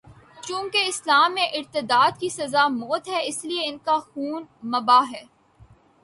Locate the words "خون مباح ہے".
3.99-5.23